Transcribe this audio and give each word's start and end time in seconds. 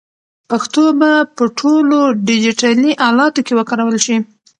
پښتو 0.49 0.83
به 0.99 1.11
په 1.35 1.43
ټولو 1.59 1.97
ډیجیټلي 2.27 2.91
الاتو 3.07 3.41
کې 3.45 3.53
وکارول 3.59 3.97
شي. 4.05 4.17